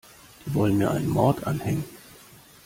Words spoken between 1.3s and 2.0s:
anhängen.